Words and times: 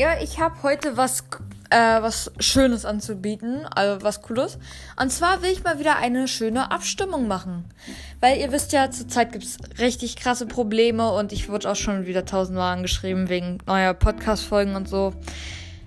Ja, 0.00 0.14
ich 0.18 0.40
habe 0.40 0.62
heute 0.62 0.96
was, 0.96 1.24
äh, 1.68 1.76
was 1.76 2.32
Schönes 2.38 2.86
anzubieten, 2.86 3.66
also 3.66 4.02
was 4.02 4.22
Cooles. 4.22 4.58
Und 4.98 5.12
zwar 5.12 5.42
will 5.42 5.50
ich 5.50 5.62
mal 5.62 5.78
wieder 5.78 5.98
eine 5.98 6.26
schöne 6.26 6.70
Abstimmung 6.70 7.28
machen. 7.28 7.66
Weil 8.18 8.38
ihr 8.38 8.50
wisst 8.50 8.72
ja, 8.72 8.90
zurzeit 8.90 9.32
gibt's 9.32 9.58
richtig 9.78 10.16
krasse 10.16 10.46
Probleme 10.46 11.12
und 11.12 11.34
ich 11.34 11.50
wurde 11.50 11.70
auch 11.70 11.76
schon 11.76 12.06
wieder 12.06 12.24
tausendmal 12.24 12.72
angeschrieben 12.72 13.28
wegen 13.28 13.58
neuer 13.66 13.92
Podcast-Folgen 13.92 14.74
und 14.74 14.88
so. 14.88 15.12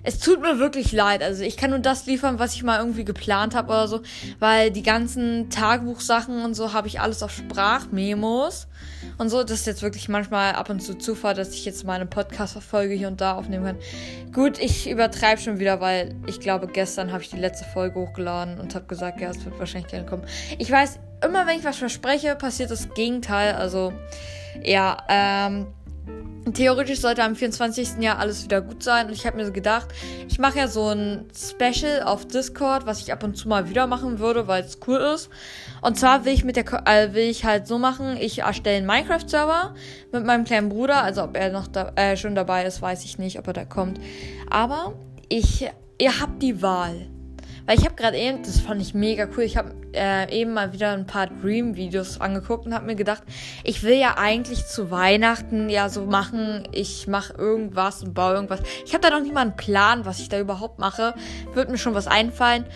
Es 0.04 0.18
tut 0.18 0.40
mir 0.40 0.58
wirklich 0.58 0.92
leid. 0.92 1.22
Also 1.22 1.42
ich 1.42 1.56
kann 1.56 1.70
nur 1.70 1.78
das 1.78 2.04
liefern, 2.04 2.38
was 2.38 2.54
ich 2.54 2.62
mal 2.62 2.78
irgendwie 2.78 3.04
geplant 3.04 3.54
habe 3.54 3.68
oder 3.68 3.88
so, 3.88 4.02
weil 4.38 4.70
die 4.70 4.82
ganzen 4.82 5.48
Tagebuchsachen 5.48 6.44
und 6.44 6.54
so 6.54 6.74
habe 6.74 6.88
ich 6.88 7.00
alles 7.00 7.22
auf 7.22 7.32
Sprachmemos 7.32 8.68
und 9.16 9.30
so. 9.30 9.42
Das 9.42 9.60
ist 9.60 9.66
jetzt 9.66 9.82
wirklich 9.82 10.10
manchmal 10.10 10.54
ab 10.54 10.68
und 10.68 10.80
zu 10.80 10.96
Zufall, 10.96 11.34
dass 11.34 11.54
ich 11.54 11.64
jetzt 11.64 11.84
meine 11.84 12.04
Podcast-Folge 12.04 12.94
hier 12.94 13.08
und 13.08 13.22
da 13.22 13.34
aufnehmen 13.34 13.64
kann. 13.64 13.78
Gut, 14.32 14.58
ich 14.58 14.90
übertreibe 14.90 15.40
schon 15.40 15.58
wieder, 15.58 15.80
weil 15.80 16.14
ich 16.26 16.38
glaube, 16.38 16.66
gestern 16.66 17.10
habe 17.10 17.22
ich 17.22 17.30
die 17.30 17.38
letzte 17.38 17.64
Folge 17.64 17.98
hochgeladen 17.98 18.60
und 18.60 18.74
habe 18.74 18.84
gesagt, 18.84 19.22
ja, 19.22 19.30
es 19.30 19.42
wird 19.44 19.58
wahrscheinlich 19.58 19.90
gerne 19.90 20.06
kommen. 20.06 20.24
Ich 20.58 20.70
weiß, 20.70 20.98
immer 21.24 21.46
wenn 21.46 21.58
ich 21.58 21.64
was 21.64 21.78
verspreche, 21.78 22.36
passiert 22.36 22.70
das 22.70 22.92
Gegenteil. 22.92 23.54
Also 23.54 23.94
ja, 24.62 24.98
ähm 25.08 25.66
Theoretisch 26.52 27.00
sollte 27.00 27.22
am 27.22 27.34
24. 27.34 28.00
Jahr 28.00 28.18
alles 28.18 28.44
wieder 28.44 28.60
gut 28.60 28.82
sein. 28.82 29.06
Und 29.06 29.12
ich 29.12 29.26
habe 29.26 29.38
mir 29.38 29.50
gedacht, 29.50 29.88
ich 30.28 30.38
mache 30.38 30.58
ja 30.58 30.68
so 30.68 30.88
ein 30.88 31.26
Special 31.34 32.02
auf 32.02 32.26
Discord, 32.26 32.86
was 32.86 33.00
ich 33.00 33.12
ab 33.12 33.24
und 33.24 33.36
zu 33.36 33.48
mal 33.48 33.70
wieder 33.70 33.86
machen 33.86 34.18
würde, 34.18 34.46
weil 34.46 34.62
es 34.62 34.78
cool 34.86 34.98
ist. 34.98 35.30
Und 35.80 35.98
zwar 35.98 36.24
will 36.24 36.34
ich 36.34 36.44
mit 36.44 36.56
der 36.56 36.66
äh, 36.86 37.14
will 37.14 37.24
ich 37.24 37.44
halt 37.44 37.66
so 37.66 37.78
machen, 37.78 38.16
ich 38.18 38.40
erstelle 38.40 38.76
einen 38.76 38.86
Minecraft-Server 38.86 39.74
mit 40.12 40.24
meinem 40.24 40.44
kleinen 40.44 40.68
Bruder. 40.68 41.02
Also 41.02 41.24
ob 41.24 41.36
er 41.36 41.50
noch 41.50 41.66
da, 41.66 41.92
äh, 41.96 42.16
schon 42.16 42.34
dabei 42.34 42.66
ist, 42.66 42.82
weiß 42.82 43.04
ich 43.04 43.18
nicht, 43.18 43.38
ob 43.38 43.46
er 43.46 43.54
da 43.54 43.64
kommt. 43.64 43.98
Aber 44.50 44.94
ich, 45.30 45.66
ihr 45.98 46.20
habt 46.20 46.42
die 46.42 46.60
Wahl. 46.60 47.08
Weil 47.66 47.78
ich 47.78 47.84
habe 47.86 47.94
gerade 47.94 48.18
eben, 48.18 48.42
das 48.42 48.60
fand 48.60 48.82
ich 48.82 48.92
mega 48.92 49.26
cool, 49.34 49.42
ich 49.42 49.56
habe 49.56 49.74
äh, 49.94 50.30
eben 50.38 50.52
mal 50.52 50.74
wieder 50.74 50.90
ein 50.90 51.06
paar 51.06 51.28
Dream-Videos 51.28 52.20
angeguckt 52.20 52.66
und 52.66 52.74
habe 52.74 52.84
mir 52.84 52.94
gedacht, 52.94 53.22
ich 53.62 53.82
will 53.82 53.94
ja 53.94 54.18
eigentlich 54.18 54.66
zu 54.66 54.90
Weihnachten 54.90 55.70
ja 55.70 55.88
so 55.88 56.04
machen, 56.04 56.68
ich 56.72 57.06
mache 57.06 57.32
irgendwas 57.32 58.02
und 58.02 58.12
baue 58.12 58.34
irgendwas. 58.34 58.60
Ich 58.84 58.92
habe 58.92 59.00
da 59.00 59.10
noch 59.10 59.22
nicht 59.22 59.32
mal 59.32 59.40
einen 59.40 59.56
Plan, 59.56 60.04
was 60.04 60.20
ich 60.20 60.28
da 60.28 60.38
überhaupt 60.38 60.78
mache. 60.78 61.14
Wird 61.54 61.70
mir 61.70 61.78
schon 61.78 61.94
was 61.94 62.06
einfallen. 62.06 62.66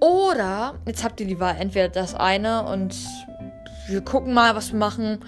Oder, 0.00 0.74
jetzt 0.84 1.04
habt 1.04 1.20
ihr 1.20 1.26
die 1.26 1.38
Wahl, 1.38 1.56
entweder 1.58 1.88
das 1.88 2.14
eine 2.14 2.64
und 2.64 2.96
wir 3.86 4.00
gucken 4.00 4.34
mal, 4.34 4.56
was 4.56 4.72
wir 4.72 4.80
machen. 4.80 5.20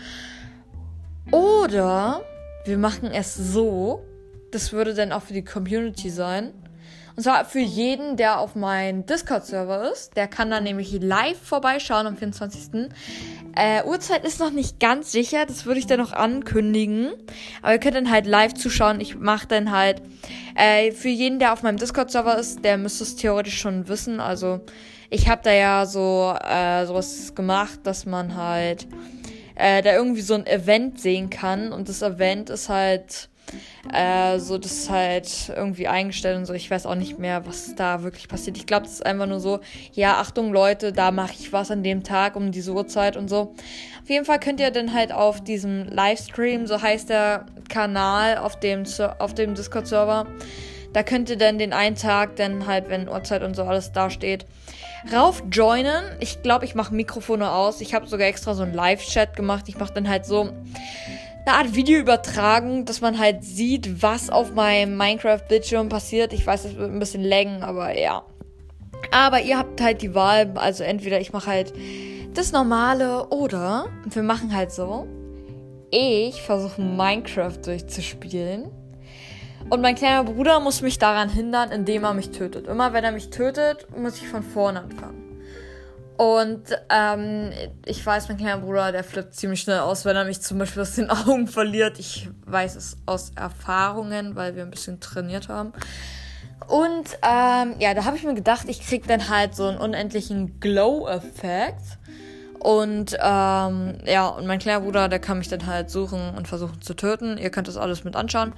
Oder 1.31 2.22
wir 2.65 2.77
machen 2.77 3.12
es 3.12 3.37
so, 3.37 4.05
das 4.50 4.72
würde 4.72 4.95
dann 4.95 5.12
auch 5.12 5.22
für 5.22 5.33
die 5.33 5.45
Community 5.45 6.11
sein 6.11 6.53
und 7.19 7.25
zwar 7.25 7.44
für 7.44 7.58
jeden, 7.58 8.17
der 8.17 8.39
auf 8.39 8.55
meinem 8.55 9.05
Discord-Server 9.05 9.91
ist. 9.91 10.17
Der 10.17 10.28
kann 10.28 10.50
dann 10.50 10.62
nämlich 10.62 10.92
live 11.00 11.36
vorbeischauen 11.36 12.06
am 12.06 12.17
24. 12.17 12.91
Äh, 13.56 13.83
Uhrzeit 13.84 14.25
ist 14.25 14.39
noch 14.39 14.53
nicht 14.53 14.78
ganz 14.78 15.11
sicher, 15.11 15.44
das 15.44 15.66
würde 15.66 15.81
ich 15.81 15.89
dann 15.89 15.98
noch 15.98 16.12
ankündigen. 16.12 17.11
Aber 17.61 17.72
ihr 17.72 17.81
könnt 17.81 17.97
dann 17.97 18.12
halt 18.12 18.25
live 18.25 18.55
zuschauen. 18.55 19.00
Ich 19.00 19.19
mache 19.19 19.48
dann 19.48 19.72
halt 19.72 20.00
äh, 20.55 20.92
für 20.92 21.09
jeden, 21.09 21.41
der 21.41 21.53
auf 21.53 21.64
meinem 21.64 21.77
Discord-Server 21.77 22.39
ist, 22.39 22.64
der 22.64 22.78
müsste 22.78 23.03
es 23.03 23.16
theoretisch 23.16 23.59
schon 23.59 23.89
wissen. 23.89 24.20
Also 24.20 24.61
ich 25.11 25.28
habe 25.28 25.41
da 25.42 25.53
ja 25.53 25.86
so 25.86 26.36
äh, 26.41 26.86
sowas 26.86 27.34
gemacht, 27.34 27.81
dass 27.83 28.06
man 28.06 28.36
halt 28.36 28.86
äh, 29.56 29.83
da 29.83 29.92
irgendwie 29.92 30.20
so 30.22 30.34
ein 30.34 30.47
Event 30.47 31.00
sehen 31.00 31.31
kann. 31.31 31.72
Und 31.72 31.89
das 31.89 32.00
Event 32.03 32.48
ist 32.48 32.69
halt 32.69 33.28
äh, 33.92 34.38
so, 34.38 34.58
das 34.58 34.72
ist 34.72 34.91
halt 34.91 35.53
irgendwie 35.54 35.88
eingestellt 35.88 36.36
und 36.36 36.47
so. 36.47 36.54
Ich 36.54 36.70
weiß 36.70 36.86
auch 36.86 36.94
nicht 36.94 37.19
mehr, 37.19 37.47
was 37.47 37.75
da 37.75 38.03
wirklich 38.03 38.28
passiert. 38.28 38.56
Ich 38.56 38.66
glaube, 38.66 38.84
das 38.84 38.94
ist 38.94 39.06
einfach 39.06 39.26
nur 39.26 39.41
so, 39.41 39.60
ja, 39.92 40.19
Achtung 40.19 40.53
Leute, 40.53 40.92
da 40.92 41.10
mache 41.10 41.32
ich 41.38 41.53
was 41.53 41.70
an 41.70 41.82
dem 41.82 42.04
Tag 42.04 42.37
um 42.37 42.53
diese 42.53 42.72
Uhrzeit 42.72 43.16
und 43.16 43.28
so. 43.28 43.54
Auf 44.03 44.10
jeden 44.10 44.25
Fall 44.25 44.41
könnt 44.41 44.60
ihr 44.60 44.70
dann 44.70 44.94
halt 44.94 45.12
auf 45.12 45.42
diesem 45.42 45.87
Livestream, 45.88 46.66
so 46.66 46.81
heißt 46.81 47.08
der 47.08 47.47
Kanal 47.69 48.38
auf 48.38 48.58
dem, 48.58 48.84
auf 49.19 49.34
dem 49.34 49.54
Discord-Server, 49.54 50.26
da 50.92 51.03
könnt 51.03 51.28
ihr 51.28 51.37
dann 51.37 51.58
den 51.58 51.72
einen 51.72 51.97
Tag 51.97 52.37
dann 52.37 52.66
halt, 52.66 52.88
wenn 52.88 53.08
Uhrzeit 53.08 53.42
und 53.42 53.54
so 53.54 53.64
alles 53.64 53.92
dasteht, 53.92 54.47
rauf 55.12 55.42
joinen. 55.50 56.04
Ich 56.20 56.42
glaube, 56.42 56.64
ich 56.64 56.75
mache 56.75 56.94
Mikrofone 56.94 57.50
aus. 57.50 57.81
Ich 57.81 57.94
habe 57.94 58.06
sogar 58.06 58.26
extra 58.26 58.54
so 58.54 58.62
einen 58.62 58.75
Live-Chat 58.75 59.37
gemacht. 59.37 59.66
Ich 59.69 59.78
mache 59.78 59.92
dann 59.92 60.08
halt 60.08 60.25
so 60.25 60.50
eine 61.48 61.56
Art 61.56 61.75
Videoübertragung, 61.75 62.84
dass 62.84 63.00
man 63.00 63.19
halt 63.19 63.42
sieht, 63.42 64.03
was 64.03 64.28
auf 64.28 64.54
meinem 64.54 64.97
Minecraft-Bildschirm 64.97 65.88
passiert. 65.88 66.32
Ich 66.32 66.47
weiß, 66.47 66.66
es 66.66 66.76
wird 66.76 66.91
ein 66.91 66.98
bisschen 66.98 67.25
laggen, 67.25 67.62
aber 67.62 67.98
ja. 67.98 68.22
Aber 69.10 69.41
ihr 69.41 69.56
habt 69.56 69.81
halt 69.81 70.03
die 70.03 70.14
Wahl, 70.14 70.53
also 70.56 70.84
entweder 70.84 71.20
ich 71.20 71.32
mache 71.32 71.50
halt 71.50 71.72
das 72.34 72.53
Normale 72.53 73.28
oder 73.28 73.87
wir 74.04 74.22
machen 74.22 74.54
halt 74.54 74.72
so. 74.72 75.06
Ich 75.91 76.42
versuche 76.42 76.82
Minecraft 76.82 77.56
durchzuspielen. 77.64 78.70
Und 79.70 79.81
mein 79.81 79.94
kleiner 79.94 80.25
Bruder 80.25 80.60
muss 80.60 80.82
mich 80.82 80.98
daran 80.98 81.31
hindern, 81.31 81.70
indem 81.70 82.04
er 82.04 82.14
mich 82.14 82.31
tötet. 82.31 82.66
Immer 82.66 82.92
wenn 82.92 83.04
er 83.04 83.12
mich 83.12 83.31
tötet, 83.31 83.87
muss 83.97 84.19
ich 84.19 84.28
von 84.28 84.42
vorne 84.42 84.82
anfangen. 84.82 85.28
Und 86.19 86.77
ähm, 86.91 87.53
ich 87.87 88.05
weiß, 88.05 88.29
mein 88.29 88.39
kleiner 88.39 88.59
Bruder, 88.59 88.91
der 88.91 89.05
flippt 89.05 89.37
ziemlich 89.37 89.61
schnell 89.61 89.79
aus, 89.79 90.05
wenn 90.05 90.17
er 90.17 90.25
mich 90.25 90.41
zum 90.41 90.59
Beispiel 90.59 90.83
aus 90.83 90.97
den 90.97 91.11
Augen 91.11 91.47
verliert. 91.47 92.01
Ich 92.01 92.29
weiß 92.45 92.75
es 92.75 92.97
aus 93.06 93.31
Erfahrungen, 93.37 94.34
weil 94.34 94.56
wir 94.56 94.65
ein 94.65 94.71
bisschen 94.73 94.99
trainiert 94.99 95.49
haben. 95.49 95.73
Und 96.67 97.17
ähm, 97.23 97.77
ja, 97.79 97.95
da 97.95 98.05
habe 98.05 98.17
ich 98.17 98.25
mir 98.25 98.34
gedacht, 98.34 98.69
ich 98.69 98.81
krieg 98.81 99.06
dann 99.06 99.29
halt 99.29 99.55
so 99.55 99.69
einen 99.69 99.79
unendlichen 99.79 100.59
Glow-Effekt. 100.59 101.99
Und 102.59 103.17
ähm, 103.23 103.99
ja, 104.05 104.27
und 104.27 104.45
mein 104.49 104.59
kleiner 104.59 104.81
Bruder, 104.81 105.09
der 105.09 105.21
kann 105.21 105.39
mich 105.39 105.49
dann 105.49 105.67
halt 105.67 105.89
suchen 105.89 106.35
und 106.37 106.49
versuchen 106.49 106.83
zu 106.83 106.95
töten. 106.95 107.39
Ihr 107.39 107.50
könnt 107.50 107.69
das 107.69 107.77
alles 107.77 108.03
mit 108.03 108.17
anschauen. 108.17 108.55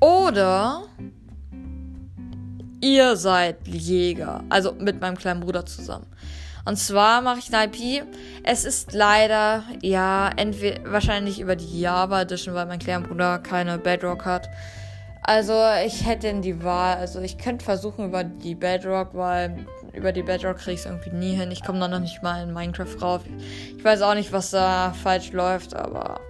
Oder 0.00 0.84
ihr 2.82 3.16
seid 3.16 3.66
Jäger. 3.66 4.44
Also 4.50 4.72
mit 4.72 5.00
meinem 5.00 5.16
kleinen 5.16 5.40
Bruder 5.40 5.64
zusammen. 5.64 6.06
Und 6.64 6.76
zwar 6.76 7.22
mache 7.22 7.38
ich 7.38 7.52
eine 7.52 7.66
IP. 7.66 8.04
Es 8.44 8.64
ist 8.64 8.92
leider, 8.92 9.64
ja, 9.80 10.30
entweder 10.36 10.92
wahrscheinlich 10.92 11.40
über 11.40 11.56
die 11.56 11.80
Java 11.80 12.22
Edition, 12.22 12.54
weil 12.54 12.66
mein 12.66 12.78
kleiner 12.78 13.06
Bruder 13.06 13.38
keine 13.38 13.78
Bedrock 13.78 14.24
hat. 14.24 14.48
Also 15.24 15.54
ich 15.84 16.06
hätte 16.06 16.32
die 16.40 16.62
Wahl. 16.62 16.96
Also 16.96 17.20
ich 17.20 17.38
könnte 17.38 17.64
versuchen 17.64 18.06
über 18.06 18.24
die 18.24 18.54
Bedrock, 18.54 19.10
weil 19.14 19.66
über 19.92 20.12
die 20.12 20.22
Bedrock 20.22 20.58
kriege 20.58 20.72
ich 20.72 20.80
es 20.80 20.86
irgendwie 20.86 21.10
nie 21.10 21.34
hin. 21.34 21.50
Ich 21.50 21.64
komme 21.64 21.80
da 21.80 21.88
noch 21.88 22.00
nicht 22.00 22.22
mal 22.22 22.42
in 22.42 22.52
Minecraft 22.52 23.00
rauf. 23.00 23.22
Ich 23.76 23.84
weiß 23.84 24.02
auch 24.02 24.14
nicht, 24.14 24.32
was 24.32 24.50
da 24.50 24.92
falsch 24.92 25.32
läuft, 25.32 25.74
aber 25.74 26.20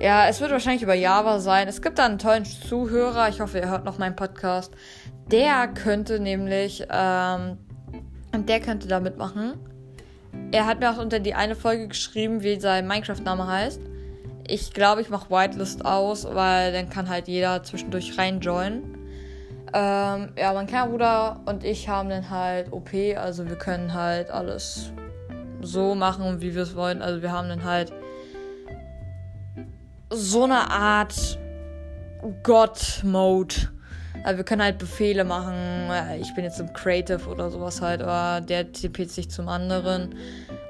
ja, 0.00 0.28
es 0.28 0.40
wird 0.40 0.50
wahrscheinlich 0.50 0.82
über 0.82 0.94
Java 0.94 1.40
sein. 1.40 1.68
Es 1.68 1.80
gibt 1.80 1.98
da 1.98 2.04
einen 2.04 2.18
tollen 2.18 2.44
Zuhörer. 2.44 3.28
Ich 3.28 3.40
hoffe, 3.40 3.58
ihr 3.58 3.70
hört 3.70 3.84
noch 3.84 3.98
meinen 3.98 4.16
Podcast. 4.16 4.72
Der 5.30 5.68
könnte 5.68 6.20
nämlich, 6.20 6.86
ähm, 6.90 7.58
der 8.34 8.60
könnte 8.60 8.88
da 8.88 9.00
mitmachen. 9.00 9.54
Er 10.52 10.66
hat 10.66 10.80
mir 10.80 10.90
auch 10.90 10.98
unter 10.98 11.20
die 11.20 11.34
eine 11.34 11.54
Folge 11.54 11.88
geschrieben, 11.88 12.42
wie 12.42 12.60
sein 12.60 12.86
Minecraft-Name 12.86 13.46
heißt. 13.46 13.80
Ich 14.46 14.74
glaube, 14.74 15.00
ich 15.00 15.08
mache 15.08 15.30
Whitelist 15.30 15.84
aus, 15.84 16.26
weil 16.26 16.72
dann 16.72 16.90
kann 16.90 17.08
halt 17.08 17.28
jeder 17.28 17.62
zwischendurch 17.62 18.18
reinjoinen. 18.18 18.82
Ähm, 19.72 20.32
ja, 20.38 20.52
mein 20.52 20.66
kleiner 20.66 20.88
Bruder 20.88 21.40
und 21.46 21.64
ich 21.64 21.88
haben 21.88 22.08
dann 22.08 22.30
halt 22.30 22.72
OP, 22.72 22.90
also 23.16 23.48
wir 23.48 23.56
können 23.56 23.92
halt 23.92 24.30
alles 24.30 24.92
so 25.62 25.94
machen, 25.94 26.40
wie 26.40 26.54
wir 26.54 26.62
es 26.62 26.76
wollen. 26.76 27.02
Also 27.02 27.22
wir 27.22 27.32
haben 27.32 27.48
dann 27.48 27.64
halt 27.64 27.92
so 30.10 30.44
eine 30.44 30.70
Art 30.70 31.38
God-Mode. 32.42 33.73
Also 34.24 34.38
wir 34.38 34.44
können 34.44 34.62
halt 34.62 34.78
Befehle 34.78 35.24
machen. 35.24 35.54
Ich 36.20 36.34
bin 36.34 36.44
jetzt 36.44 36.58
im 36.58 36.72
Creative 36.72 37.28
oder 37.28 37.50
sowas 37.50 37.80
halt, 37.80 38.02
oder 38.02 38.40
der 38.40 38.72
TPt 38.72 39.10
sich 39.10 39.30
zum 39.30 39.48
anderen 39.48 40.14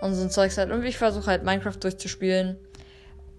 und 0.02 0.14
so 0.14 0.22
ein 0.22 0.30
Zeugs 0.30 0.58
halt. 0.58 0.70
Und 0.70 0.82
ich 0.84 0.98
versuche 0.98 1.26
halt 1.26 1.44
Minecraft 1.44 1.78
durchzuspielen. 1.80 2.56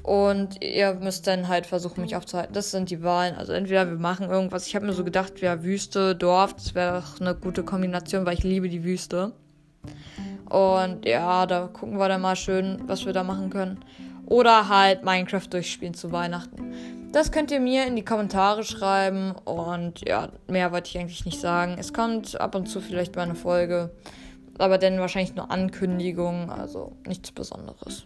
Und 0.04 0.64
ihr 0.64 0.94
müsst 0.94 1.26
dann 1.26 1.48
halt 1.48 1.66
versuchen, 1.66 2.02
mich 2.02 2.16
aufzuhalten. 2.16 2.54
Das 2.54 2.72
sind 2.72 2.92
die 2.92 3.02
Wahlen. 3.02 3.36
Also 3.36 3.54
entweder 3.54 3.90
wir 3.90 3.98
machen 3.98 4.30
irgendwas. 4.30 4.68
Ich 4.68 4.76
habe 4.76 4.86
mir 4.86 4.94
so 4.94 5.04
gedacht, 5.04 5.42
ja, 5.42 5.64
Wüste, 5.64 6.16
Dorf, 6.16 6.54
das 6.54 6.76
wäre 6.76 7.02
doch 7.02 7.20
eine 7.20 7.36
gute 7.36 7.64
Kombination, 7.64 8.26
weil 8.26 8.36
ich 8.36 8.44
liebe 8.44 8.70
die 8.70 8.84
Wüste. 8.84 9.34
Und 10.48 11.06
ja, 11.06 11.46
da 11.48 11.68
gucken 11.68 11.98
wir 11.98 12.08
dann 12.08 12.22
mal 12.22 12.36
schön, 12.36 12.84
was 12.86 13.06
wir 13.06 13.14
da 13.14 13.24
machen 13.24 13.50
können. 13.50 13.80
Oder 14.28 14.70
halt 14.70 15.04
Minecraft 15.04 15.48
durchspielen 15.50 15.96
zu 15.96 16.12
Weihnachten. 16.12 16.74
Das 17.16 17.32
könnt 17.32 17.50
ihr 17.50 17.62
mir 17.62 17.88
in 17.88 17.96
die 17.96 18.04
Kommentare 18.04 18.66
schreiben. 18.66 19.32
Und 19.46 20.06
ja, 20.06 20.28
mehr 20.50 20.74
wollte 20.74 20.90
ich 20.90 20.98
eigentlich 20.98 21.24
nicht 21.24 21.40
sagen. 21.40 21.78
Es 21.80 21.94
kommt 21.94 22.42
ab 22.42 22.56
und 22.56 22.66
zu 22.66 22.82
vielleicht 22.82 23.16
mal 23.16 23.22
eine 23.22 23.36
Folge. 23.36 23.92
Aber 24.58 24.78
dann 24.78 25.00
wahrscheinlich 25.00 25.34
nur 25.34 25.50
Ankündigungen. 25.50 26.50
Also 26.50 26.92
nichts 27.08 27.32
Besonderes. 27.32 28.06